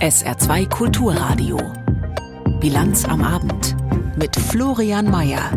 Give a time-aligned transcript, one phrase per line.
[0.00, 1.58] SR2 Kulturradio.
[2.60, 3.74] Bilanz am Abend
[4.16, 5.50] mit Florian Mayer.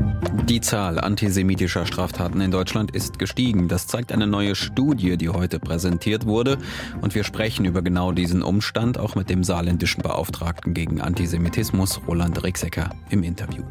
[0.50, 3.68] Die Zahl antisemitischer Straftaten in Deutschland ist gestiegen.
[3.68, 6.58] Das zeigt eine neue Studie, die heute präsentiert wurde.
[7.02, 12.44] Und wir sprechen über genau diesen Umstand auch mit dem saarländischen Beauftragten gegen Antisemitismus, Roland
[12.44, 13.62] Rixecker, im Interview.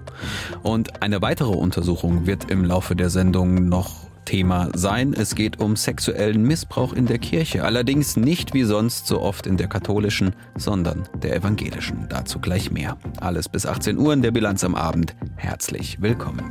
[0.63, 5.13] Und eine weitere Untersuchung wird im Laufe der Sendung noch Thema sein.
[5.13, 7.65] Es geht um sexuellen Missbrauch in der Kirche.
[7.65, 12.07] Allerdings nicht wie sonst so oft in der katholischen, sondern der evangelischen.
[12.09, 12.97] Dazu gleich mehr.
[13.21, 15.17] Alles bis 18 Uhr in der Bilanz am Abend.
[15.35, 16.45] Herzlich willkommen.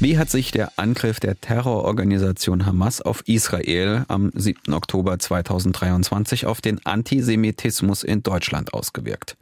[0.00, 4.72] Wie hat sich der Angriff der Terrororganisation Hamas auf Israel am 7.
[4.72, 9.36] Oktober 2023 auf den Antisemitismus in Deutschland ausgewirkt?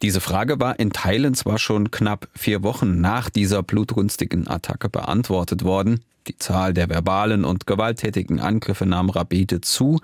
[0.00, 5.64] Diese Frage war in Teilen zwar schon knapp vier Wochen nach dieser blutrünstigen Attacke beantwortet
[5.64, 9.98] worden, die Zahl der verbalen und gewalttätigen Angriffe nahm rapide zu,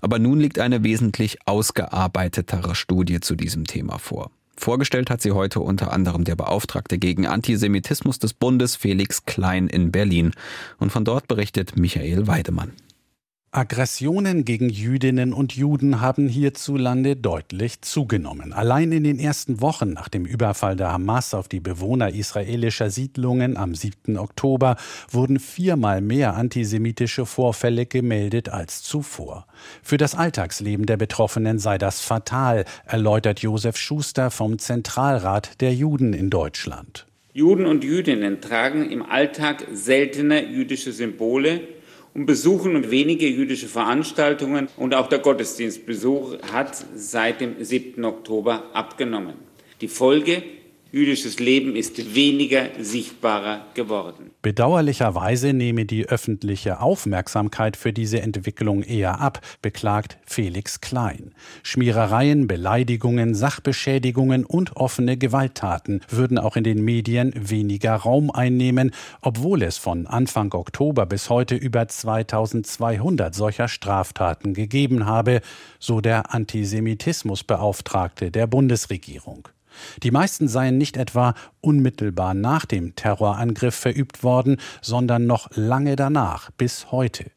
[0.00, 4.30] aber nun liegt eine wesentlich ausgearbeitetere Studie zu diesem Thema vor.
[4.56, 9.90] Vorgestellt hat sie heute unter anderem der Beauftragte gegen Antisemitismus des Bundes Felix Klein in
[9.90, 10.32] Berlin.
[10.78, 12.72] Und von dort berichtet Michael Weidemann.
[13.52, 18.52] Aggressionen gegen Jüdinnen und Juden haben hierzulande deutlich zugenommen.
[18.52, 23.56] Allein in den ersten Wochen nach dem Überfall der Hamas auf die Bewohner israelischer Siedlungen
[23.56, 24.18] am 7.
[24.18, 24.76] Oktober
[25.10, 29.48] wurden viermal mehr antisemitische Vorfälle gemeldet als zuvor.
[29.82, 36.12] Für das Alltagsleben der Betroffenen sei das fatal, erläutert Josef Schuster vom Zentralrat der Juden
[36.12, 37.08] in Deutschland.
[37.32, 41.62] Juden und Jüdinnen tragen im Alltag seltener jüdische Symbole
[42.20, 48.04] und besuchen und wenige jüdische Veranstaltungen und auch der Gottesdienstbesuch hat seit dem 7.
[48.04, 49.36] Oktober abgenommen.
[49.80, 50.42] Die Folge
[50.92, 54.32] Jüdisches Leben ist weniger sichtbarer geworden.
[54.42, 61.32] Bedauerlicherweise nehme die öffentliche Aufmerksamkeit für diese Entwicklung eher ab, beklagt Felix Klein.
[61.62, 69.62] Schmierereien, Beleidigungen, Sachbeschädigungen und offene Gewalttaten würden auch in den Medien weniger Raum einnehmen, obwohl
[69.62, 75.40] es von Anfang Oktober bis heute über 2200 solcher Straftaten gegeben habe,
[75.78, 79.48] so der Antisemitismusbeauftragte der Bundesregierung.
[80.02, 86.50] Die meisten seien nicht etwa unmittelbar nach dem Terrorangriff verübt worden, sondern noch lange danach,
[86.52, 87.30] bis heute.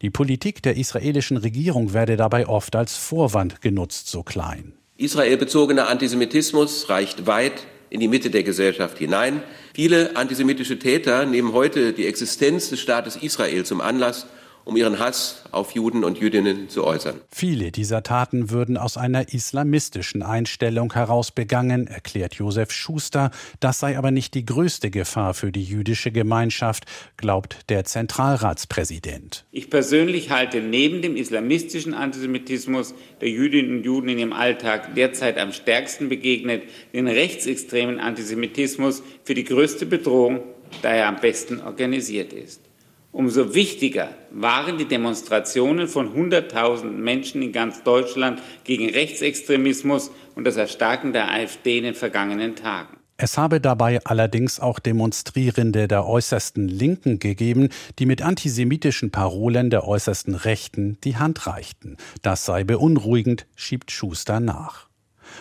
[0.00, 4.74] Die Politik der israelischen Regierung werde dabei oft als Vorwand genutzt, so klein.
[4.96, 9.42] Israelbezogener Antisemitismus reicht weit in die Mitte der Gesellschaft hinein.
[9.74, 14.26] Viele antisemitische Täter nehmen heute die Existenz des Staates Israel zum Anlass,
[14.68, 17.22] um ihren Hass auf Juden und Jüdinnen zu äußern.
[17.30, 23.30] Viele dieser Taten würden aus einer islamistischen Einstellung heraus begangen, erklärt Josef Schuster.
[23.60, 26.84] Das sei aber nicht die größte Gefahr für die jüdische Gemeinschaft,
[27.16, 29.46] glaubt der Zentralratspräsident.
[29.52, 35.38] Ich persönlich halte neben dem islamistischen Antisemitismus, der Jüdinnen und Juden in ihrem Alltag derzeit
[35.38, 40.40] am stärksten begegnet, den rechtsextremen Antisemitismus für die größte Bedrohung,
[40.82, 42.67] da er am besten organisiert ist.
[43.10, 50.56] Umso wichtiger waren die Demonstrationen von Hunderttausenden Menschen in ganz Deutschland gegen Rechtsextremismus und das
[50.56, 52.98] Erstarken der AfD in den vergangenen Tagen.
[53.20, 59.88] Es habe dabei allerdings auch Demonstrierende der äußersten Linken gegeben, die mit antisemitischen Parolen der
[59.88, 61.96] äußersten Rechten die Hand reichten.
[62.22, 64.87] Das sei beunruhigend, schiebt Schuster nach.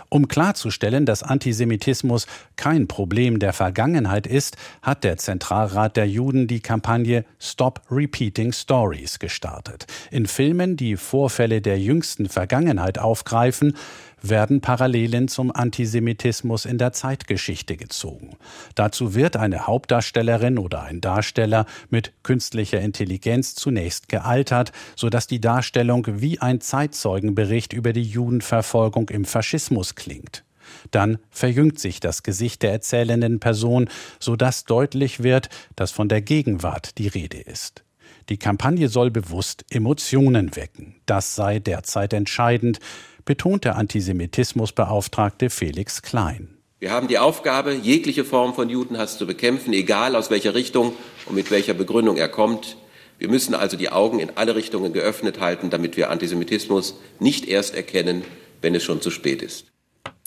[0.10, 6.60] Um klarzustellen, dass Antisemitismus kein Problem der Vergangenheit ist, hat der Zentralrat der Juden die
[6.60, 9.88] Kampagne Stop Repeating Stories gestartet.
[10.12, 13.76] In Filmen, die Vorfälle der jüngsten Vergangenheit aufgreifen,
[14.22, 18.38] werden Parallelen zum Antisemitismus in der Zeitgeschichte gezogen.
[18.76, 26.06] Dazu wird eine Hauptdarstellerin oder ein Darsteller mit künstlicher Intelligenz zunächst gealtert, sodass die Darstellung
[26.08, 30.44] wie ein Zeitzeugenbericht über die Judenverfolgung im Faschismus klingt.
[30.92, 33.90] Dann verjüngt sich das Gesicht der erzählenden Person,
[34.20, 37.84] sodass deutlich wird, dass von der Gegenwart die Rede ist.
[38.30, 40.96] Die Kampagne soll bewusst Emotionen wecken.
[41.06, 42.80] Das sei derzeit entscheidend
[43.28, 46.58] betont der Antisemitismusbeauftragte Felix Klein.
[46.80, 50.94] Wir haben die Aufgabe, jegliche Form von Judenhass zu bekämpfen, egal aus welcher Richtung
[51.28, 52.78] und mit welcher Begründung er kommt.
[53.20, 57.76] Wir müssen also die Augen in alle Richtungen geöffnet halten, damit wir Antisemitismus nicht erst
[57.76, 58.24] erkennen,
[58.62, 59.66] wenn es schon zu spät ist.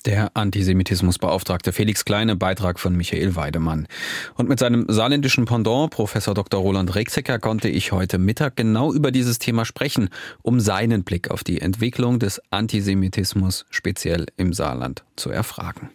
[0.06, 3.86] Der Antisemitismusbeauftragte Felix Kleine, Beitrag von Michael Weidemann.
[4.34, 6.60] Und mit seinem saarländischen Pendant, Professor Dr.
[6.60, 10.08] Roland Rexecker, konnte ich heute Mittag genau über dieses Thema sprechen,
[10.42, 15.90] um seinen Blick auf die Entwicklung des Antisemitismus speziell im Saarland zu erfragen.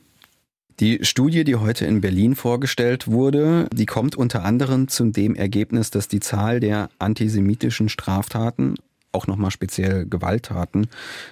[0.82, 5.90] Die Studie, die heute in Berlin vorgestellt wurde, die kommt unter anderem zu dem Ergebnis,
[5.90, 8.76] dass die Zahl der antisemitischen Straftaten
[9.16, 10.88] auch nochmal speziell Gewalttaten,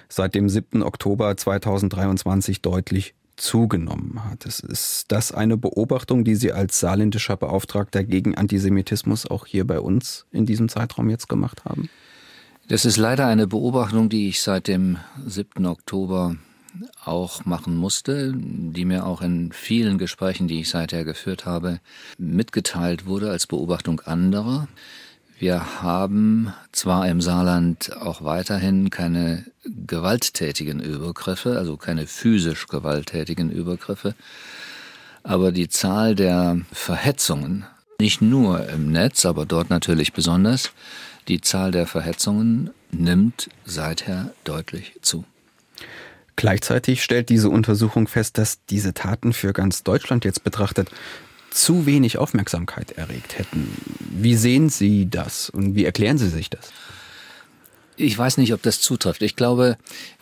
[0.08, 0.82] seit dem 7.
[0.82, 4.46] Oktober 2023 deutlich zugenommen hat.
[4.46, 10.26] Ist das eine Beobachtung, die Sie als saarländischer Beauftragter gegen Antisemitismus auch hier bei uns
[10.32, 11.88] in diesem Zeitraum jetzt gemacht haben?
[12.68, 15.66] Das ist leider eine Beobachtung, die ich seit dem 7.
[15.66, 16.36] Oktober
[17.04, 21.80] auch machen musste, die mir auch in vielen Gesprächen, die ich seither geführt habe,
[22.18, 24.66] mitgeteilt wurde als Beobachtung anderer.
[25.38, 34.14] Wir haben zwar im Saarland auch weiterhin keine gewalttätigen Übergriffe, also keine physisch gewalttätigen Übergriffe,
[35.22, 37.66] aber die Zahl der Verhetzungen,
[37.98, 40.70] nicht nur im Netz, aber dort natürlich besonders,
[41.28, 45.24] die Zahl der Verhetzungen nimmt seither deutlich zu.
[46.36, 50.90] Gleichzeitig stellt diese Untersuchung fest, dass diese Taten für ganz Deutschland jetzt betrachtet
[51.54, 53.70] zu wenig Aufmerksamkeit erregt hätten.
[54.00, 56.72] Wie sehen Sie das und wie erklären Sie sich das?
[57.96, 59.22] Ich weiß nicht, ob das zutrifft.
[59.22, 59.76] Ich glaube,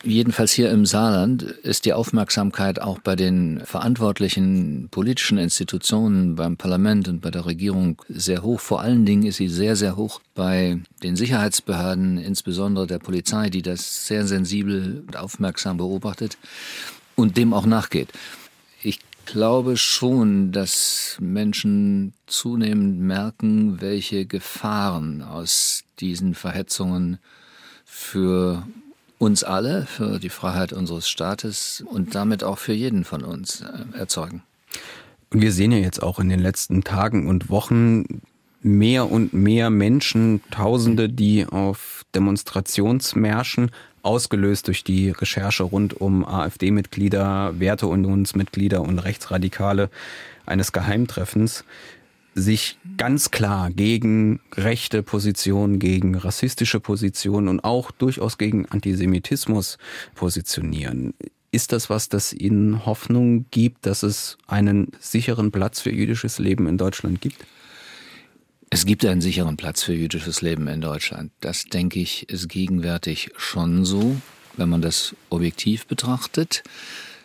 [0.05, 7.08] jedenfalls hier im Saarland ist die Aufmerksamkeit auch bei den verantwortlichen politischen Institutionen, beim Parlament
[7.08, 8.61] und bei der Regierung sehr hoch.
[8.61, 13.62] Vor allen Dingen ist sie sehr, sehr hoch bei den Sicherheitsbehörden, insbesondere der Polizei, die
[13.62, 16.37] das sehr sensibel und aufmerksam beobachtet
[17.17, 18.08] und dem auch nachgeht.
[19.32, 27.17] Ich glaube schon, dass Menschen zunehmend merken, welche Gefahren aus diesen Verhetzungen
[27.87, 28.67] für
[29.17, 33.99] uns alle, für die Freiheit unseres Staates und damit auch für jeden von uns äh,
[33.99, 34.43] erzeugen.
[35.31, 38.20] Wir sehen ja jetzt auch in den letzten Tagen und Wochen
[38.62, 43.70] mehr und mehr Menschen, Tausende, die auf Demonstrationsmärschen,
[44.03, 49.91] ausgelöst durch die Recherche rund um AfD-Mitglieder, Werteunionsmitglieder und Rechtsradikale
[50.44, 51.64] eines Geheimtreffens,
[52.35, 59.79] sich ganz klar gegen rechte Positionen, gegen rassistische Positionen und auch durchaus gegen Antisemitismus
[60.14, 61.14] positionieren.
[61.50, 66.67] Ist das was, das Ihnen Hoffnung gibt, dass es einen sicheren Platz für jüdisches Leben
[66.67, 67.44] in Deutschland gibt?
[68.74, 71.30] Es gibt einen sicheren Platz für jüdisches Leben in Deutschland.
[71.40, 74.16] Das, denke ich, ist gegenwärtig schon so,
[74.56, 76.62] wenn man das objektiv betrachtet.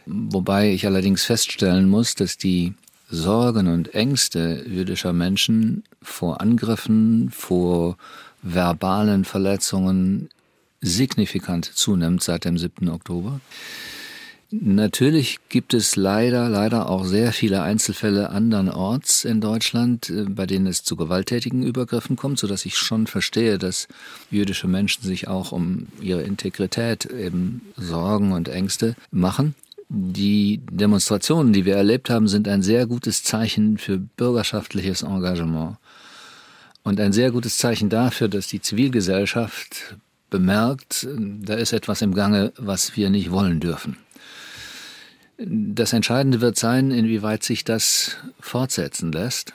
[0.06, 2.74] Wobei ich allerdings feststellen muss, dass die
[3.10, 7.96] Sorgen und Ängste jüdischer Menschen vor Angriffen, vor
[8.42, 10.28] verbalen Verletzungen
[10.82, 12.90] signifikant zunimmt seit dem 7.
[12.90, 13.40] Oktober.
[14.50, 20.68] Natürlich gibt es leider, leider auch sehr viele Einzelfälle andernorts in Deutschland, äh, bei denen
[20.68, 23.90] es zu gewalttätigen Übergriffen kommt, so dass ich schon verstehe, dass
[24.32, 29.54] jüdische Menschen sich auch um ihre Integrität eben Sorgen und Ängste machen.
[29.90, 35.76] Die Demonstrationen, die wir erlebt haben, sind ein sehr gutes Zeichen für bürgerschaftliches Engagement
[36.84, 39.98] und ein sehr gutes Zeichen dafür, dass die Zivilgesellschaft
[40.30, 43.98] bemerkt, da ist etwas im Gange, was wir nicht wollen dürfen.
[45.38, 49.54] Das Entscheidende wird sein, inwieweit sich das fortsetzen lässt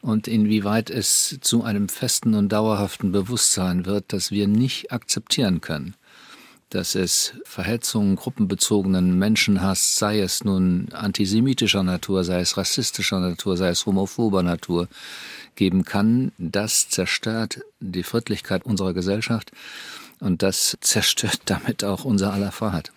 [0.00, 5.96] und inwieweit es zu einem festen und dauerhaften Bewusstsein wird, dass wir nicht akzeptieren können,
[6.70, 13.70] dass es Verhetzungen, gruppenbezogenen Menschenhass, sei es nun antisemitischer Natur, sei es rassistischer Natur, sei
[13.70, 14.86] es homophober Natur,
[15.56, 16.30] geben kann.
[16.38, 19.50] Das zerstört die Friedlichkeit unserer Gesellschaft
[20.20, 22.92] und das zerstört damit auch unser aller Freiheit.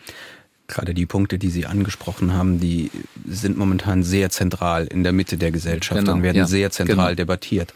[0.70, 2.92] Gerade die Punkte, die Sie angesprochen haben, die
[3.28, 7.08] sind momentan sehr zentral in der Mitte der Gesellschaft genau, und werden ja, sehr zentral
[7.08, 7.16] genau.
[7.16, 7.74] debattiert.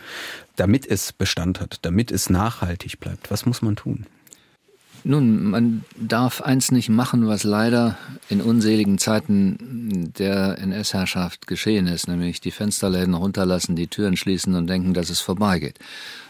[0.58, 4.06] Damit es Bestand hat, damit es nachhaltig bleibt, was muss man tun?
[5.04, 7.98] Nun, man darf eins nicht machen, was leider
[8.30, 14.68] in unseligen Zeiten der NS-Herrschaft geschehen ist, nämlich die Fensterläden runterlassen, die Türen schließen und
[14.68, 15.80] denken, dass es vorbeigeht.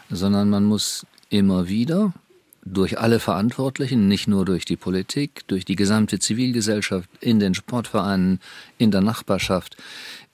[0.08, 2.14] Sondern man muss immer wieder
[2.64, 8.40] durch alle Verantwortlichen, nicht nur durch die Politik, durch die gesamte Zivilgesellschaft, in den Sportvereinen,
[8.78, 9.76] in der Nachbarschaft,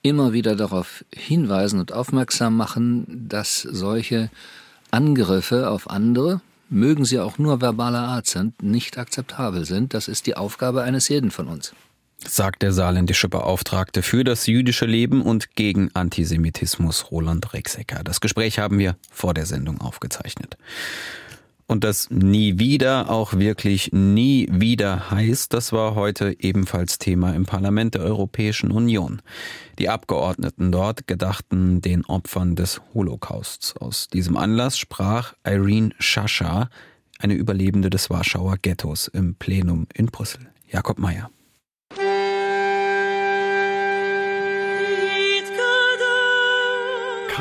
[0.01, 4.29] immer wieder darauf hinweisen und aufmerksam machen, dass solche
[4.89, 9.93] Angriffe auf andere, mögen sie auch nur verbaler Art sind, nicht akzeptabel sind.
[9.93, 11.73] Das ist die Aufgabe eines jeden von uns.
[12.25, 18.03] Sagt der saarländische Beauftragte für das jüdische Leben und gegen Antisemitismus Roland Rexecker.
[18.03, 20.55] Das Gespräch haben wir vor der Sendung aufgezeichnet.
[21.71, 27.45] Und das nie wieder auch wirklich nie wieder heißt, das war heute ebenfalls Thema im
[27.45, 29.21] Parlament der Europäischen Union.
[29.79, 33.77] Die Abgeordneten dort gedachten den Opfern des Holocausts.
[33.77, 36.69] Aus diesem Anlass sprach Irene Schascha,
[37.19, 40.49] eine Überlebende des Warschauer Ghettos, im Plenum in Brüssel.
[40.67, 41.29] Jakob Mayer.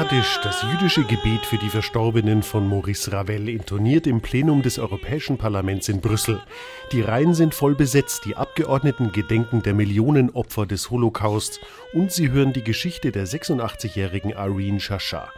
[0.01, 5.37] Kaddisch, das jüdische Gebet für die Verstorbenen von Maurice Ravel, intoniert im Plenum des Europäischen
[5.37, 6.41] Parlaments in Brüssel.
[6.93, 11.61] Die Reihen sind voll besetzt, die Abgeordneten gedenken der Millionen Opfer des Holocaust
[11.93, 15.29] und sie hören die Geschichte der 86-jährigen Irene Shasha.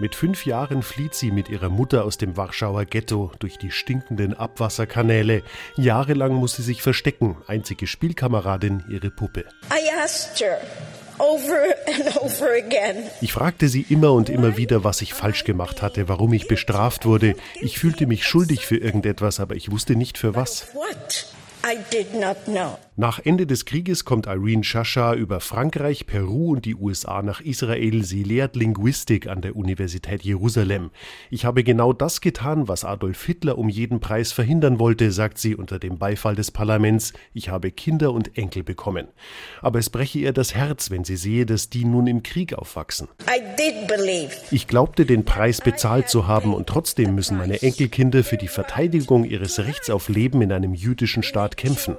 [0.00, 4.34] Mit fünf Jahren flieht sie mit ihrer Mutter aus dem Warschauer Ghetto durch die stinkenden
[4.34, 5.44] Abwasserkanäle.
[5.76, 9.44] Jahrelang muss sie sich verstecken, einzige Spielkameradin ihre Puppe.
[9.70, 10.58] I asked her.
[13.20, 17.06] Ich fragte sie immer und immer wieder, was ich falsch gemacht hatte, warum ich bestraft
[17.06, 17.34] wurde.
[17.60, 20.68] Ich fühlte mich schuldig für irgendetwas, aber ich wusste nicht für was.
[23.00, 28.02] Nach Ende des Krieges kommt Irene Shasha über Frankreich, Peru und die USA nach Israel.
[28.02, 30.90] Sie lehrt Linguistik an der Universität Jerusalem.
[31.30, 35.54] Ich habe genau das getan, was Adolf Hitler um jeden Preis verhindern wollte, sagt sie
[35.54, 37.12] unter dem Beifall des Parlaments.
[37.34, 39.06] Ich habe Kinder und Enkel bekommen.
[39.62, 43.06] Aber es breche ihr das Herz, wenn sie sehe, dass die nun im Krieg aufwachsen.
[44.50, 49.22] Ich glaubte, den Preis bezahlt zu haben und trotzdem müssen meine Enkelkinder für die Verteidigung
[49.22, 51.96] ihres Rechts auf Leben in einem jüdischen Staat kämpfen.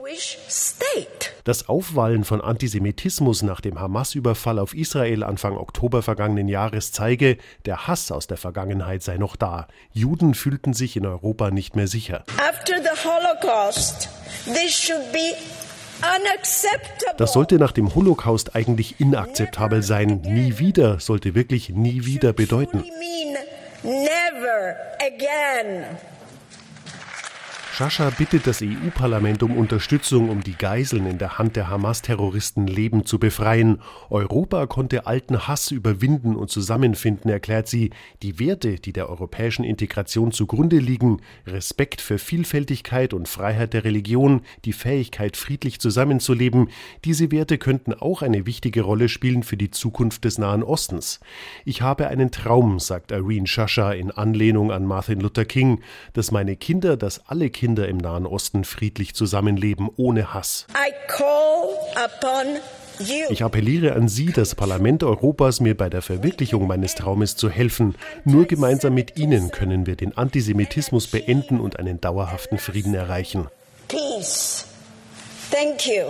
[1.43, 7.88] Das Aufwallen von Antisemitismus nach dem Hamas-Überfall auf Israel Anfang Oktober vergangenen Jahres zeige, der
[7.88, 9.67] Hass aus der Vergangenheit sei noch da.
[9.91, 12.24] Juden fühlten sich in Europa nicht mehr sicher.
[17.17, 20.22] Das sollte nach dem Holocaust eigentlich inakzeptabel sein.
[20.22, 22.84] Nie wieder sollte wirklich nie wieder bedeuten.
[23.84, 25.86] Never again.
[27.80, 33.06] Schascha bittet das EU-Parlament um Unterstützung, um die Geiseln in der Hand der Hamas-Terroristen Leben
[33.06, 33.80] zu befreien.
[34.10, 37.92] Europa konnte alten Hass überwinden und zusammenfinden, erklärt sie.
[38.22, 44.42] Die Werte, die der europäischen Integration zugrunde liegen, Respekt für Vielfältigkeit und Freiheit der Religion,
[44.66, 46.72] die Fähigkeit, friedlich zusammenzuleben,
[47.06, 51.22] diese Werte könnten auch eine wichtige Rolle spielen für die Zukunft des Nahen Ostens.
[51.64, 55.80] Ich habe einen Traum, sagt Irene Schascha in Anlehnung an Martin Luther King,
[56.12, 60.66] dass meine Kinder, dass alle Kinder Kinder im Nahen Osten friedlich zusammenleben ohne Hass.
[63.30, 67.94] Ich appelliere an Sie, das Parlament Europas, mir bei der Verwirklichung meines Traumes zu helfen.
[68.26, 73.46] Nur gemeinsam mit Ihnen können wir den Antisemitismus beenden und einen dauerhaften Frieden erreichen.
[73.88, 74.66] Peace.
[75.52, 76.06] Thank you.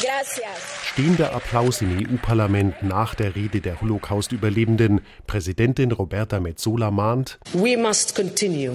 [0.00, 0.46] Gracias.
[0.92, 5.00] Stehender Applaus im EU-Parlament nach der Rede der Holocaust-Überlebenden.
[5.26, 8.74] Präsidentin Roberta Metsola mahnt: We must continue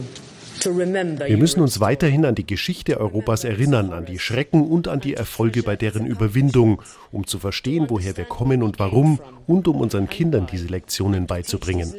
[0.66, 5.14] wir müssen uns weiterhin an die Geschichte Europas erinnern, an die Schrecken und an die
[5.14, 10.10] Erfolge bei deren Überwindung, um zu verstehen, woher wir kommen und warum und um unseren
[10.10, 11.94] Kindern diese Lektionen beizubringen.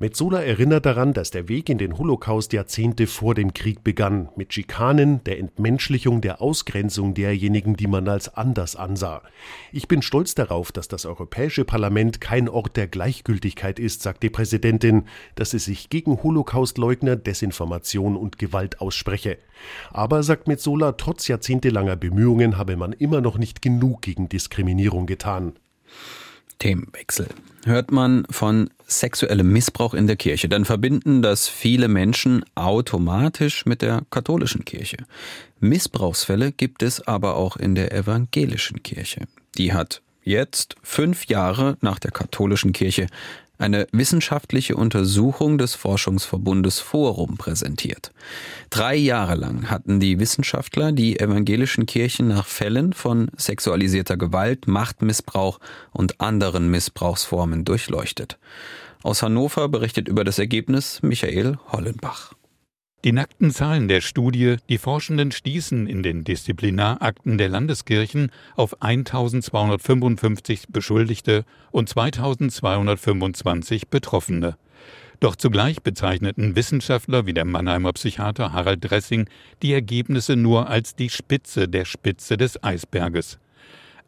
[0.00, 4.52] Metzola erinnert daran, dass der Weg in den Holocaust Jahrzehnte vor dem Krieg begann, mit
[4.52, 9.22] Schikanen, der Entmenschlichung, der Ausgrenzung derjenigen, die man als anders ansah.
[9.72, 14.30] Ich bin stolz darauf, dass das Europäische Parlament kein Ort der Gleichgültigkeit ist, sagt die
[14.30, 15.04] Präsidentin,
[15.36, 19.38] dass es sich gegen Holocaustleugner, Desinformation und Gewalt ausspreche.
[19.90, 25.54] Aber, sagt Metzola, trotz jahrzehntelanger Bemühungen habe man immer noch nicht genug gegen Diskriminierung getan.
[26.58, 27.28] Themenwechsel.
[27.64, 33.82] Hört man von sexuellem Missbrauch in der Kirche, dann verbinden das viele Menschen automatisch mit
[33.82, 34.98] der katholischen Kirche.
[35.60, 39.22] Missbrauchsfälle gibt es aber auch in der evangelischen Kirche.
[39.56, 43.06] Die hat jetzt, fünf Jahre nach der katholischen Kirche,
[43.58, 48.12] eine wissenschaftliche Untersuchung des Forschungsverbundes Forum präsentiert.
[48.70, 55.58] Drei Jahre lang hatten die Wissenschaftler die evangelischen Kirchen nach Fällen von sexualisierter Gewalt, Machtmissbrauch
[55.92, 58.38] und anderen Missbrauchsformen durchleuchtet.
[59.02, 62.37] Aus Hannover berichtet über das Ergebnis Michael Hollenbach.
[63.04, 70.64] Die nackten Zahlen der Studie, die Forschenden stießen in den Disziplinarakten der Landeskirchen auf 1255
[70.70, 74.56] Beschuldigte und 2225 Betroffene.
[75.20, 79.28] Doch zugleich bezeichneten Wissenschaftler wie der Mannheimer Psychiater Harald Dressing
[79.62, 83.38] die Ergebnisse nur als die Spitze der Spitze des Eisberges.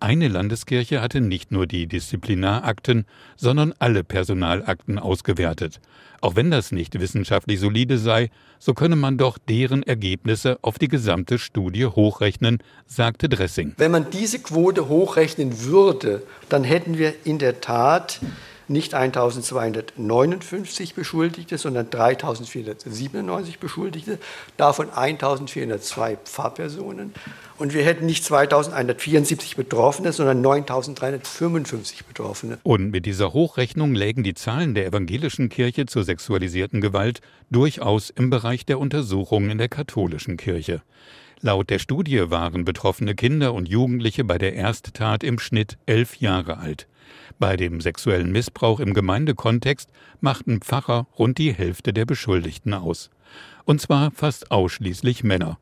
[0.02, 3.04] Eine Landeskirche hatte nicht nur die Disziplinarakten,
[3.36, 5.78] sondern alle Personalakten ausgewertet.
[6.22, 10.88] Auch wenn das nicht wissenschaftlich solide sei, so könne man doch deren Ergebnisse auf die
[10.88, 13.74] gesamte Studie hochrechnen, sagte Dressing.
[13.76, 18.20] Wenn man diese Quote hochrechnen würde, dann hätten wir in der Tat
[18.70, 24.18] nicht 1259 Beschuldigte, sondern 3497 Beschuldigte,
[24.56, 27.12] davon 1402 Pfarrpersonen.
[27.58, 32.58] Und wir hätten nicht 2174 Betroffene, sondern 9355 Betroffene.
[32.62, 38.30] Und mit dieser Hochrechnung lägen die Zahlen der evangelischen Kirche zur sexualisierten Gewalt durchaus im
[38.30, 40.82] Bereich der Untersuchungen in der katholischen Kirche.
[41.42, 46.58] Laut der Studie waren betroffene Kinder und Jugendliche bei der Ersttat im Schnitt elf Jahre
[46.58, 46.86] alt.
[47.40, 49.88] Bei dem sexuellen Missbrauch im Gemeindekontext
[50.20, 53.08] machten Pfarrer rund die Hälfte der Beschuldigten aus.
[53.64, 55.58] Und zwar fast ausschließlich Männer.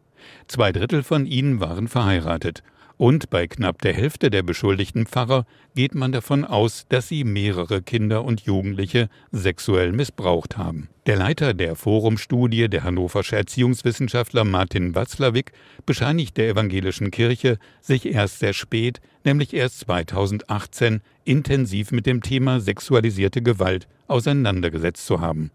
[0.49, 2.65] Zwei Drittel von ihnen waren verheiratet
[2.99, 7.81] und bei knapp der Hälfte der beschuldigten Pfarrer geht man davon aus, dass sie mehrere
[7.81, 10.89] Kinder und Jugendliche sexuell missbraucht haben.
[11.07, 15.53] Der Leiter der Forumstudie, der hannoversche Erziehungswissenschaftler Martin Watzlawick,
[15.87, 22.59] bescheinigt der evangelischen Kirche, sich erst sehr spät, nämlich erst 2018, intensiv mit dem Thema
[22.59, 25.51] sexualisierte Gewalt auseinandergesetzt zu haben.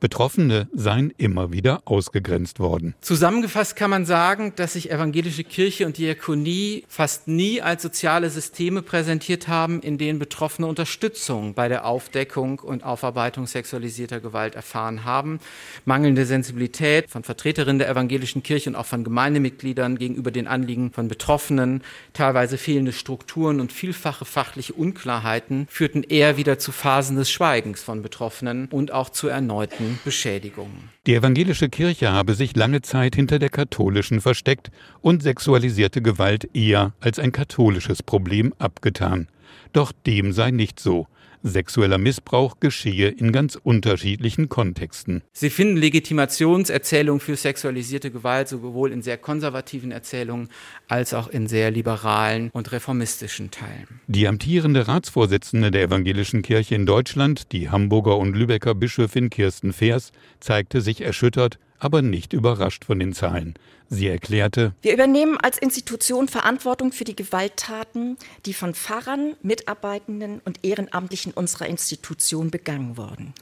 [0.00, 2.94] Betroffene seien immer wieder ausgegrenzt worden.
[3.00, 8.82] Zusammengefasst kann man sagen, dass sich evangelische Kirche und Diakonie fast nie als soziale Systeme
[8.82, 15.40] präsentiert haben, in denen Betroffene Unterstützung bei der Aufdeckung und Aufarbeitung sexualisierter Gewalt erfahren haben.
[15.84, 21.08] Mangelnde Sensibilität von Vertreterinnen der evangelischen Kirche und auch von Gemeindemitgliedern gegenüber den Anliegen von
[21.08, 27.82] Betroffenen, teilweise fehlende Strukturen und vielfache fachliche Unklarheiten führten eher wieder zu Phasen des Schweigens
[27.82, 30.90] von Betroffenen und auch zu erneuten Beschädigungen.
[31.06, 36.92] Die evangelische Kirche habe sich lange Zeit hinter der katholischen versteckt und sexualisierte Gewalt eher
[37.00, 39.28] als ein katholisches Problem abgetan.
[39.72, 41.06] Doch dem sei nicht so.
[41.42, 45.22] Sexueller Missbrauch geschehe in ganz unterschiedlichen Kontexten.
[45.32, 50.48] Sie finden Legitimationserzählungen für sexualisierte Gewalt sowohl in sehr konservativen Erzählungen
[50.88, 54.00] als auch in sehr liberalen und reformistischen Teilen.
[54.06, 60.12] Die amtierende Ratsvorsitzende der Evangelischen Kirche in Deutschland, die Hamburger und Lübecker Bischöfin Kirsten Feers,
[60.40, 63.54] zeigte sich erschüttert, aber nicht überrascht von den Zahlen.
[63.90, 70.64] Sie erklärte, wir übernehmen als Institution Verantwortung für die Gewalttaten, die von Pfarrern, Mitarbeitenden und
[70.64, 73.32] Ehrenamtlichen unserer Institution begangen wurden.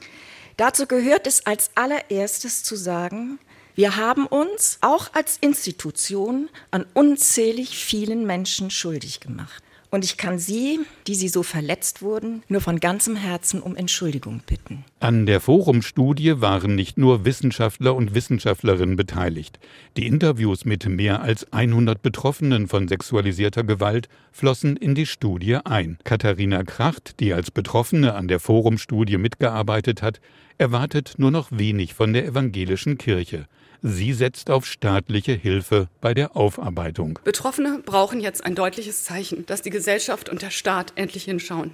[0.55, 3.39] Dazu gehört es als allererstes zu sagen,
[3.75, 9.61] wir haben uns auch als Institution an unzählig vielen Menschen schuldig gemacht.
[9.89, 14.41] Und ich kann Sie, die Sie so verletzt wurden, nur von ganzem Herzen um Entschuldigung
[14.45, 14.83] bitten.
[14.99, 19.59] An der Forumstudie waren nicht nur Wissenschaftler und Wissenschaftlerinnen beteiligt.
[19.95, 25.97] Die Interviews mit mehr als 100 Betroffenen von sexualisierter Gewalt flossen in die Studie ein.
[26.03, 30.19] Katharina Kracht, die als Betroffene an der Forumstudie mitgearbeitet hat,
[30.57, 33.45] erwartet nur noch wenig von der evangelischen Kirche.
[33.81, 37.19] Sie setzt auf staatliche Hilfe bei der Aufarbeitung.
[37.23, 41.71] Betroffene brauchen jetzt ein deutliches Zeichen, dass die Gesellschaft und der Staat endlich hinschauen.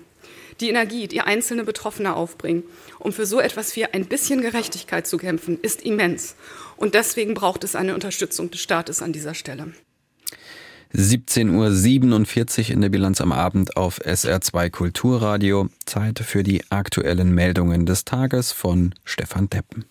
[0.59, 2.63] Die Energie, die einzelne Betroffene aufbringen,
[2.99, 6.35] um für so etwas wie ein bisschen Gerechtigkeit zu kämpfen, ist immens.
[6.77, 9.73] Und deswegen braucht es eine Unterstützung des Staates an dieser Stelle.
[10.95, 15.69] 17.47 Uhr in der Bilanz am Abend auf SR2 Kulturradio.
[15.85, 19.85] Zeit für die aktuellen Meldungen des Tages von Stefan Deppen.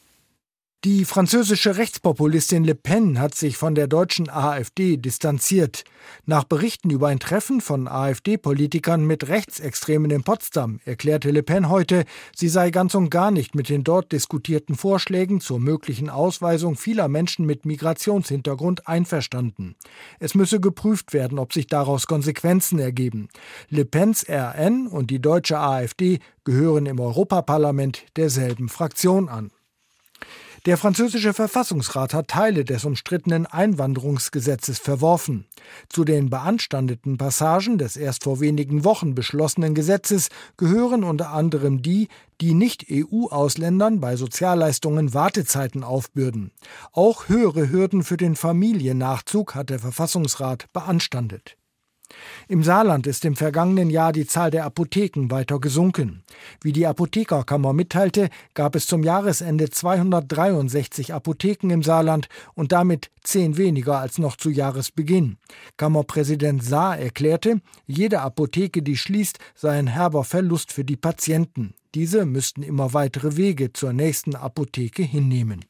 [0.84, 5.84] Die französische Rechtspopulistin Le Pen hat sich von der deutschen AfD distanziert.
[6.26, 12.04] Nach Berichten über ein Treffen von AfD-Politikern mit Rechtsextremen in Potsdam erklärte Le Pen heute,
[12.34, 17.06] sie sei ganz und gar nicht mit den dort diskutierten Vorschlägen zur möglichen Ausweisung vieler
[17.06, 19.76] Menschen mit Migrationshintergrund einverstanden.
[20.18, 23.28] Es müsse geprüft werden, ob sich daraus Konsequenzen ergeben.
[23.68, 29.52] Le Pens RN und die deutsche AfD gehören im Europaparlament derselben Fraktion an.
[30.64, 35.44] Der französische Verfassungsrat hat Teile des umstrittenen Einwanderungsgesetzes verworfen.
[35.88, 42.06] Zu den beanstandeten Passagen des erst vor wenigen Wochen beschlossenen Gesetzes gehören unter anderem die,
[42.40, 46.52] die Nicht-EU-Ausländern bei Sozialleistungen Wartezeiten aufbürden.
[46.92, 51.56] Auch höhere Hürden für den Familiennachzug hat der Verfassungsrat beanstandet.
[52.48, 56.22] Im Saarland ist im vergangenen Jahr die Zahl der Apotheken weiter gesunken.
[56.60, 63.56] Wie die Apothekerkammer mitteilte, gab es zum Jahresende 263 Apotheken im Saarland und damit zehn
[63.56, 65.38] weniger als noch zu Jahresbeginn.
[65.76, 71.74] Kammerpräsident Saar erklärte, jede Apotheke, die schließt, sei ein herber Verlust für die Patienten.
[71.94, 75.64] Diese müssten immer weitere Wege zur nächsten Apotheke hinnehmen.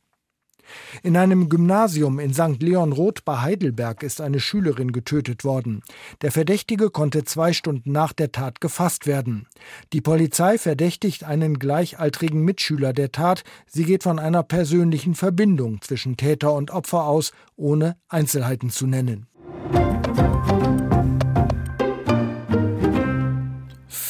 [1.02, 2.62] In einem Gymnasium in St.
[2.62, 5.82] Leon Roth bei Heidelberg ist eine Schülerin getötet worden.
[6.22, 9.46] Der Verdächtige konnte zwei Stunden nach der Tat gefasst werden.
[9.92, 13.44] Die Polizei verdächtigt einen gleichaltrigen Mitschüler der Tat.
[13.66, 19.26] Sie geht von einer persönlichen Verbindung zwischen Täter und Opfer aus, ohne Einzelheiten zu nennen.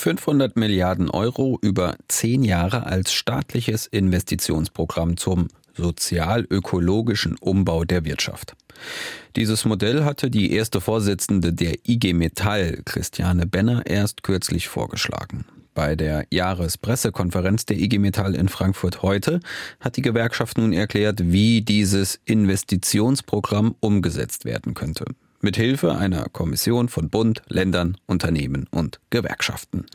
[0.02, 8.54] 500 Milliarden Euro über zehn Jahre als staatliches Investitionsprogramm zum sozial-ökologischen Umbau der Wirtschaft.
[9.36, 15.44] Dieses Modell hatte die erste Vorsitzende der IG Metall, Christiane Benner, erst kürzlich vorgeschlagen.
[15.74, 19.40] Bei der Jahrespressekonferenz der IG Metall in Frankfurt heute
[19.80, 25.06] hat die Gewerkschaft nun erklärt, wie dieses Investitionsprogramm umgesetzt werden könnte.
[25.40, 29.86] Mithilfe einer Kommission von Bund, Ländern, Unternehmen und Gewerkschaften.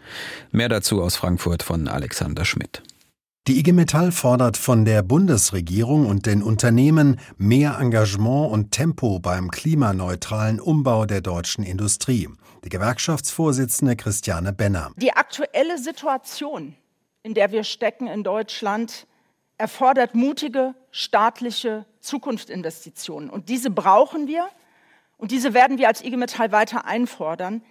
[0.51, 2.81] Mehr dazu aus Frankfurt von Alexander Schmidt.
[3.47, 9.51] Die IG Metall fordert von der Bundesregierung und den Unternehmen mehr Engagement und Tempo beim
[9.51, 12.27] klimaneutralen Umbau der deutschen Industrie.
[12.65, 14.91] Die Gewerkschaftsvorsitzende Christiane Benner.
[14.97, 16.75] Die aktuelle Situation,
[17.23, 19.07] in der wir stecken in Deutschland,
[19.57, 23.29] erfordert mutige staatliche Zukunftsinvestitionen.
[23.29, 24.49] Und diese brauchen wir
[25.15, 27.61] und diese werden wir als IG Metall weiter einfordern.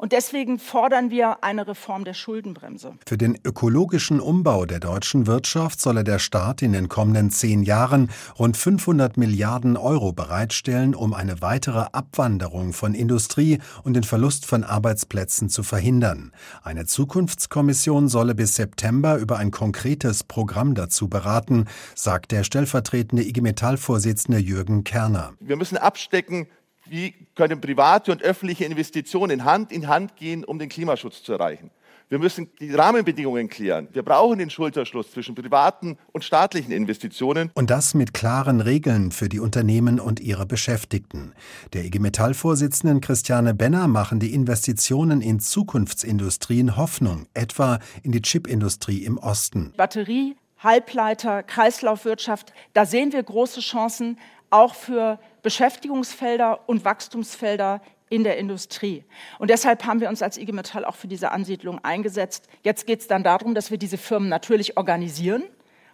[0.00, 2.94] Und deswegen fordern wir eine Reform der Schuldenbremse.
[3.04, 8.08] Für den ökologischen Umbau der deutschen Wirtschaft solle der Staat in den kommenden zehn Jahren
[8.38, 14.62] rund 500 Milliarden Euro bereitstellen, um eine weitere Abwanderung von Industrie und den Verlust von
[14.62, 16.30] Arbeitsplätzen zu verhindern.
[16.62, 21.64] Eine Zukunftskommission solle bis September über ein konkretes Programm dazu beraten,
[21.96, 25.32] sagt der stellvertretende IG Metall-Vorsitzende Jürgen Kerner.
[25.40, 26.46] Wir müssen abstecken,
[26.90, 31.70] wie können private und öffentliche Investitionen Hand in Hand gehen, um den Klimaschutz zu erreichen.
[32.10, 33.88] Wir müssen die Rahmenbedingungen klären.
[33.92, 37.50] Wir brauchen den Schulterschluss zwischen privaten und staatlichen Investitionen.
[37.52, 41.34] Und das mit klaren Regeln für die Unternehmen und ihre Beschäftigten.
[41.74, 49.04] Der IG Metall-Vorsitzenden Christiane Benner machen die Investitionen in Zukunftsindustrien Hoffnung, etwa in die Chipindustrie
[49.04, 49.74] im Osten.
[49.76, 54.18] Batterie, Halbleiter, Kreislaufwirtschaft, da sehen wir große Chancen
[54.50, 57.80] auch für Beschäftigungsfelder und Wachstumsfelder
[58.10, 59.02] in der Industrie.
[59.38, 62.48] Und deshalb haben wir uns als IG Metall auch für diese Ansiedlung eingesetzt.
[62.64, 65.44] Jetzt geht es dann darum, dass wir diese Firmen natürlich organisieren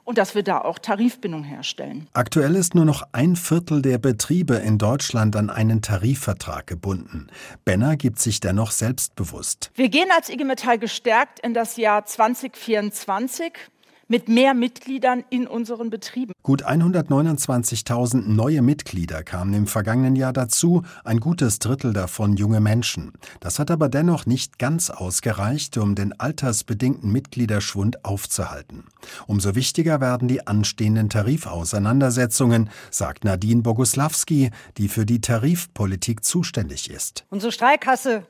[0.03, 2.09] und dass wir da auch Tarifbindung herstellen.
[2.15, 7.29] Aktuell ist nur noch ein Viertel der Betriebe in Deutschland an einen Tarifvertrag gebunden.
[7.65, 9.71] Benner gibt sich dennoch selbstbewusst.
[9.77, 13.53] Wir gehen als IG Metall gestärkt in das Jahr 2024
[14.09, 16.33] mit mehr Mitgliedern in unseren Betrieben.
[16.43, 23.13] Gut 129.000 neue Mitglieder kamen im vergangenen Jahr dazu, ein gutes Drittel davon junge Menschen.
[23.41, 28.85] Das hat aber dennoch nicht ganz ausgereicht, um den altersbedingten Mitgliederschwund aufzuhalten.
[29.27, 37.25] Umso wichtiger werden die anstehenden Tarifauseinandersetzungen, sagt Nadine Boguslawski, die für die Tarifpolitik zuständig ist.
[37.31, 38.27] Unsere Streikkasse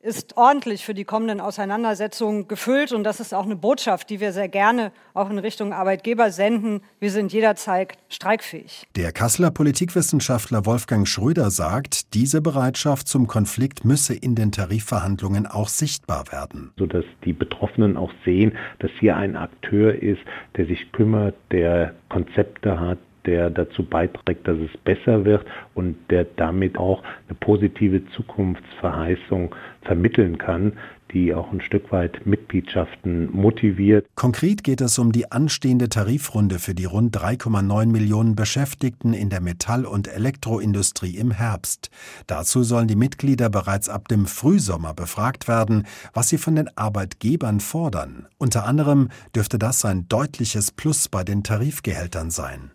[0.00, 2.92] ist ordentlich für die kommenden Auseinandersetzungen gefüllt.
[2.92, 6.82] Und das ist auch eine Botschaft, die wir sehr gerne auch in Richtung Arbeitgeber senden.
[7.00, 8.86] Wir sind jederzeit streikfähig.
[8.96, 15.68] Der Kasseler Politikwissenschaftler Wolfgang Schröder sagt, diese Bereitschaft zum Konflikt müsse in den Tarifverhandlungen auch
[15.68, 16.72] sichtbar werden.
[16.78, 20.20] Sodass die Betroffenen auch sehen, dass hier ein Akteur ist,
[20.56, 26.24] der sich kümmert, der Konzepte hat, der dazu beiträgt, dass es besser wird und der
[26.24, 30.72] damit auch eine positive Zukunftsverheißung vermitteln kann,
[31.12, 34.06] die auch ein Stück weit Mitgliedschaften motiviert.
[34.14, 39.40] Konkret geht es um die anstehende Tarifrunde für die rund 3,9 Millionen Beschäftigten in der
[39.40, 41.90] Metall- und Elektroindustrie im Herbst.
[42.26, 47.60] Dazu sollen die Mitglieder bereits ab dem Frühsommer befragt werden, was sie von den Arbeitgebern
[47.60, 48.26] fordern.
[48.38, 52.72] Unter anderem dürfte das ein deutliches Plus bei den Tarifgehältern sein.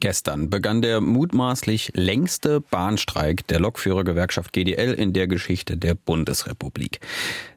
[0.00, 7.00] Gestern begann der mutmaßlich längste Bahnstreik der Lokführergewerkschaft GDL in der Geschichte der Bundesrepublik.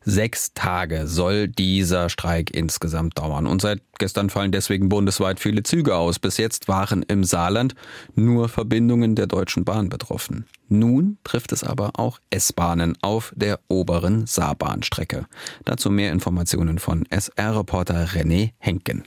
[0.05, 3.47] Sechs Tage soll dieser Streik insgesamt dauern.
[3.47, 6.19] Und seit gestern fallen deswegen bundesweit viele Züge aus.
[6.19, 7.75] Bis jetzt waren im Saarland
[8.15, 10.45] nur Verbindungen der Deutschen Bahn betroffen.
[10.69, 15.25] Nun trifft es aber auch S-Bahnen auf der oberen Saarbahnstrecke.
[15.65, 19.03] Dazu mehr Informationen von SR-Reporter René Henken.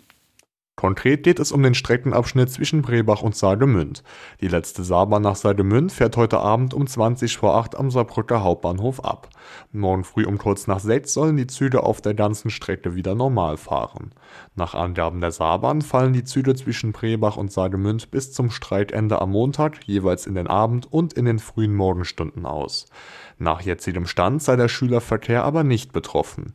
[0.80, 4.02] Konkret geht es um den Streckenabschnitt zwischen Brebach und Saargemünd.
[4.40, 9.04] Die letzte Saarbahn nach Saargemünd fährt heute Abend um 20 vor 8 am Saarbrücker Hauptbahnhof
[9.04, 9.28] ab.
[9.72, 13.58] Morgen früh um kurz nach 6 sollen die Züge auf der ganzen Strecke wieder normal
[13.58, 14.12] fahren.
[14.54, 19.32] Nach Angaben der Saarbahn fallen die Züge zwischen Brebach und Saargemünd bis zum Streikende am
[19.32, 22.86] Montag jeweils in den Abend- und in den frühen Morgenstunden aus.
[23.38, 26.54] Nach jetzigem Stand sei der Schülerverkehr aber nicht betroffen.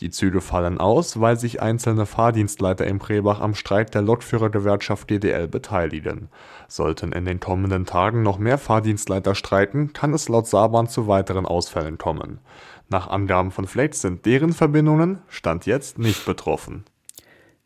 [0.00, 5.46] Die Züge fallen aus, weil sich einzelne Fahrdienstleiter in Brebach am Streik der Lokführergewerkschaft GDL
[5.46, 6.28] beteiligen.
[6.68, 11.44] Sollten in den kommenden Tagen noch mehr Fahrdienstleiter streiken, kann es laut Saarbahn zu weiteren
[11.44, 12.38] Ausfällen kommen.
[12.88, 16.84] Nach Angaben von Flex sind deren Verbindungen Stand jetzt nicht betroffen.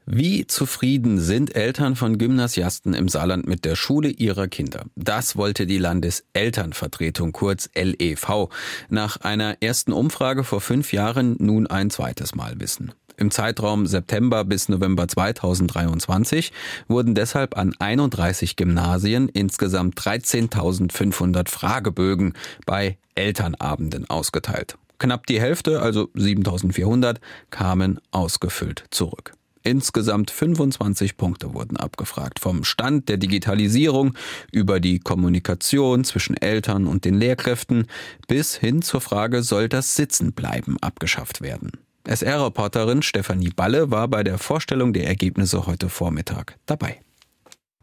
[0.06, 4.84] Wie zufrieden sind Eltern von Gymnasiasten im Saarland mit der Schule ihrer Kinder?
[4.96, 8.48] Das wollte die Landeselternvertretung kurz LEV
[8.90, 12.92] nach einer ersten Umfrage vor fünf Jahren nun ein zweites Mal wissen.
[13.16, 16.52] Im Zeitraum September bis November 2023
[16.86, 22.34] wurden deshalb an 31 Gymnasien insgesamt 13.500 Fragebögen
[22.66, 24.76] bei Elternabenden ausgeteilt.
[24.98, 29.32] Knapp die Hälfte, also 7400, kamen ausgefüllt zurück.
[29.66, 32.38] Insgesamt 25 Punkte wurden abgefragt.
[32.38, 34.14] Vom Stand der Digitalisierung
[34.52, 37.86] über die Kommunikation zwischen Eltern und den Lehrkräften
[38.28, 41.72] bis hin zur Frage, soll das Sitzenbleiben abgeschafft werden.
[42.06, 47.00] SR-Reporterin Stefanie Balle war bei der Vorstellung der Ergebnisse heute Vormittag dabei.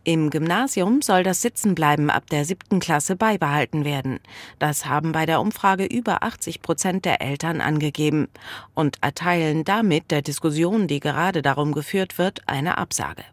[0.04, 4.20] Im Gymnasium soll das Sitzenbleiben ab der siebten Klasse beibehalten werden.
[4.58, 8.28] Das haben bei der Umfrage über 80 Prozent der Eltern angegeben
[8.74, 13.24] und erteilen damit der Diskussion, die gerade darum geführt wird, eine Absage.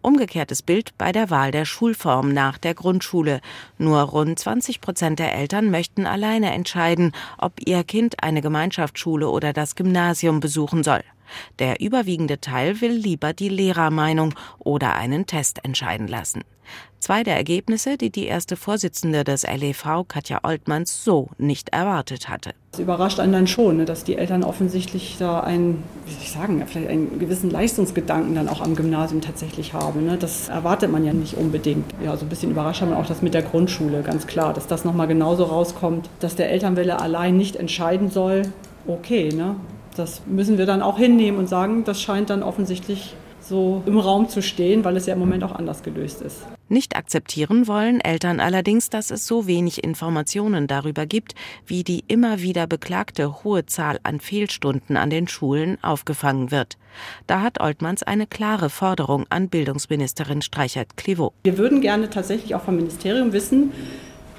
[0.00, 3.42] Umgekehrtes Bild bei der Wahl der Schulform nach der Grundschule.
[3.76, 9.52] Nur rund 20 Prozent der Eltern möchten alleine entscheiden, ob ihr Kind eine Gemeinschaftsschule oder
[9.52, 11.02] das Gymnasium besuchen soll.
[11.58, 16.42] Der überwiegende Teil will lieber die Lehrermeinung oder einen Test entscheiden lassen.
[17.00, 22.50] Zwei der Ergebnisse, die die erste Vorsitzende des LEV, Katja Oltmanns, so nicht erwartet hatte.
[22.72, 26.30] Es überrascht einen dann schon, ne, dass die Eltern offensichtlich da einen, wie soll ich
[26.30, 30.04] sagen, vielleicht einen gewissen Leistungsgedanken dann auch am Gymnasium tatsächlich haben.
[30.04, 30.18] Ne.
[30.18, 31.86] Das erwartet man ja nicht unbedingt.
[32.04, 34.66] Ja, so ein bisschen überrascht haben wir auch das mit der Grundschule, ganz klar, dass
[34.66, 38.42] das nochmal genauso rauskommt, dass der Elternwille allein nicht entscheiden soll.
[38.86, 39.56] Okay, ne?
[40.00, 44.30] Das müssen wir dann auch hinnehmen und sagen, das scheint dann offensichtlich so im Raum
[44.30, 46.38] zu stehen, weil es ja im Moment auch anders gelöst ist.
[46.70, 51.34] Nicht akzeptieren wollen Eltern allerdings, dass es so wenig Informationen darüber gibt,
[51.66, 56.78] wie die immer wieder beklagte hohe Zahl an Fehlstunden an den Schulen aufgefangen wird.
[57.26, 61.34] Da hat Oltmanns eine klare Forderung an Bildungsministerin Streichert-Clivaux.
[61.42, 63.72] Wir würden gerne tatsächlich auch vom Ministerium wissen,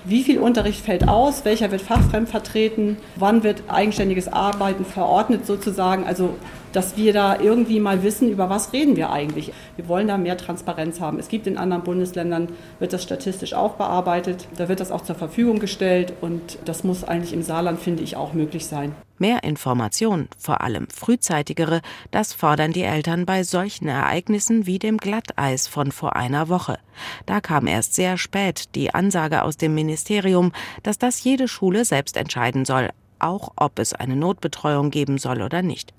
[0.05, 6.05] wie viel Unterricht fällt aus, welcher wird fachfremd vertreten, wann wird eigenständiges Arbeiten verordnet sozusagen.
[6.05, 6.35] Also
[6.73, 9.51] dass wir da irgendwie mal wissen, über was reden wir eigentlich.
[9.75, 11.19] Wir wollen da mehr Transparenz haben.
[11.19, 15.15] Es gibt in anderen Bundesländern, wird das statistisch auch bearbeitet, da wird das auch zur
[15.15, 18.95] Verfügung gestellt und das muss eigentlich im Saarland, finde ich, auch möglich sein.
[19.21, 25.67] Mehr Information, vor allem frühzeitigere, das fordern die Eltern bei solchen Ereignissen wie dem Glatteis
[25.67, 26.79] von vor einer Woche.
[27.27, 32.17] Da kam erst sehr spät die Ansage aus dem Ministerium, dass das jede Schule selbst
[32.17, 32.89] entscheiden soll,
[33.21, 35.93] auch ob es eine Notbetreuung geben soll oder nicht.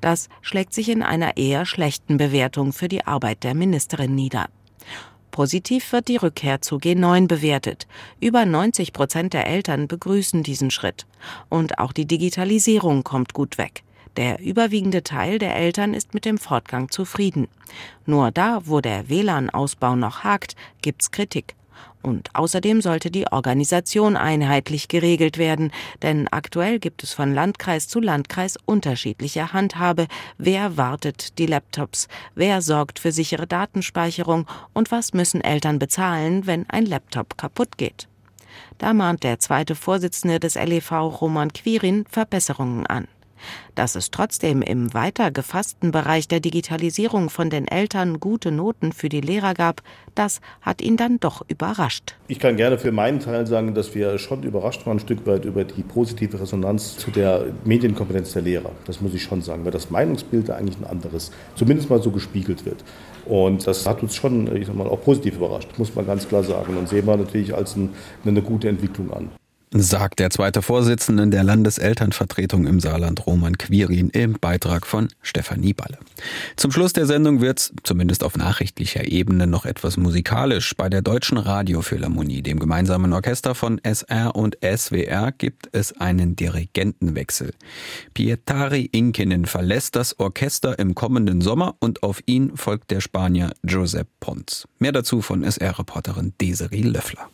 [0.00, 4.48] Das schlägt sich in einer eher schlechten Bewertung für die Arbeit der Ministerin nieder.
[5.30, 7.88] Positiv wird die Rückkehr zu G9 bewertet.
[8.20, 11.06] Über 90 Prozent der Eltern begrüßen diesen Schritt.
[11.48, 13.82] Und auch die Digitalisierung kommt gut weg.
[14.16, 17.48] Der überwiegende Teil der Eltern ist mit dem Fortgang zufrieden.
[18.06, 21.56] Nur da, wo der WLAN-Ausbau noch hakt, gibt's Kritik.
[22.02, 28.00] Und außerdem sollte die Organisation einheitlich geregelt werden, denn aktuell gibt es von Landkreis zu
[28.00, 30.06] Landkreis unterschiedliche Handhabe,
[30.36, 36.68] wer wartet die Laptops, wer sorgt für sichere Datenspeicherung und was müssen Eltern bezahlen, wenn
[36.68, 38.08] ein Laptop kaputt geht.
[38.78, 43.08] Da mahnt der zweite Vorsitzende des LEV Roman Quirin Verbesserungen an.
[43.74, 49.08] Dass es trotzdem im weiter gefassten Bereich der Digitalisierung von den Eltern gute Noten für
[49.08, 49.82] die Lehrer gab,
[50.14, 52.14] das hat ihn dann doch überrascht.
[52.28, 55.44] Ich kann gerne für meinen Teil sagen, dass wir schon überrascht waren ein Stück weit
[55.44, 58.70] über die positive Resonanz zu der Medienkompetenz der Lehrer.
[58.86, 62.10] Das muss ich schon sagen, weil das Meinungsbild da eigentlich ein anderes, zumindest mal so
[62.10, 62.84] gespiegelt wird.
[63.26, 66.44] Und das hat uns schon, ich sag mal, auch positiv überrascht, muss man ganz klar
[66.44, 66.76] sagen.
[66.76, 67.90] Und sehen wir natürlich als ein,
[68.24, 69.30] eine gute Entwicklung an
[69.82, 75.98] sagt der zweite Vorsitzende der Landeselternvertretung im Saarland, Roman Quirin, im Beitrag von Stefanie Balle.
[76.54, 80.76] Zum Schluss der Sendung wird's, zumindest auf nachrichtlicher Ebene, noch etwas musikalisch.
[80.76, 87.52] Bei der Deutschen Radiophilharmonie, dem gemeinsamen Orchester von SR und SWR, gibt es einen Dirigentenwechsel.
[88.14, 94.06] Pietari Inkinen verlässt das Orchester im kommenden Sommer und auf ihn folgt der Spanier Josep
[94.20, 94.68] Pons.
[94.78, 97.28] Mehr dazu von SR-Reporterin Desiree Löffler.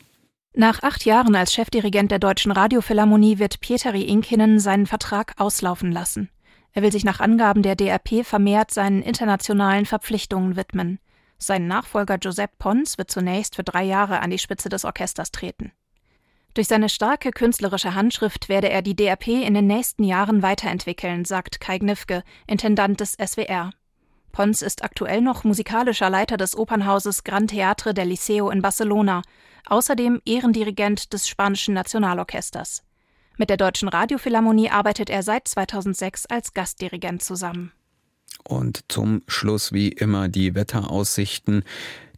[0.53, 6.29] Nach acht Jahren als Chefdirigent der Deutschen Radiophilharmonie wird Pietari Inkinen seinen Vertrag auslaufen lassen.
[6.73, 10.99] Er will sich nach Angaben der DRP vermehrt seinen internationalen Verpflichtungen widmen.
[11.39, 15.73] Sein Nachfolger Josep Pons wird zunächst für drei Jahre an die Spitze des Orchesters treten.
[16.55, 21.61] Durch seine starke künstlerische Handschrift werde er die DRP in den nächsten Jahren weiterentwickeln, sagt
[21.61, 23.71] Kai Gnifke, Intendant des SWR.
[24.33, 29.23] Pons ist aktuell noch musikalischer Leiter des Opernhauses Gran Teatre del Liceo in Barcelona
[29.66, 32.83] außerdem Ehrendirigent des spanischen Nationalorchesters.
[33.37, 37.73] Mit der Deutschen Radiophilharmonie arbeitet er seit 2006 als Gastdirigent zusammen.
[38.44, 41.64] Und zum Schluss wie immer die Wetteraussichten.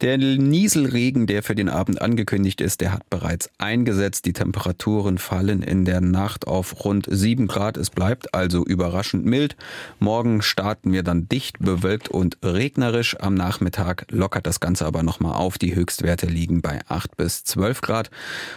[0.02, 4.24] Der Nieselregen, der für den Abend angekündigt ist, der hat bereits eingesetzt.
[4.26, 7.76] Die Temperaturen fallen in der Nacht auf rund 7 Grad.
[7.76, 9.54] Es bleibt also überraschend mild.
[10.00, 13.16] Morgen starten wir dann dicht bewölkt und regnerisch.
[13.20, 15.56] Am Nachmittag lockert das Ganze aber nochmal auf.
[15.56, 18.10] Die Höchstwerte liegen bei 8 bis 12 Grad.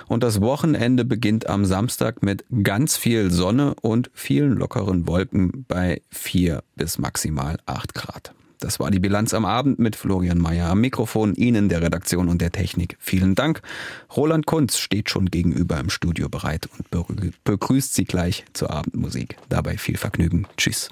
[0.08, 6.02] Und das Wochenende beginnt am Samstag mit ganz viel Sonne und vielen lockeren Wolken bei
[6.10, 8.34] 4 bis maximal 8 Grad.
[8.60, 12.42] Das war die Bilanz am Abend mit Florian Mayer am Mikrofon, Ihnen, der Redaktion und
[12.42, 12.98] der Technik.
[13.00, 13.62] Vielen Dank.
[14.16, 16.90] Roland Kunz steht schon gegenüber im Studio bereit und
[17.44, 19.38] begrüßt Sie gleich zur Abendmusik.
[19.50, 20.48] Dabei viel Vergnügen.
[20.58, 20.90] Tschüss.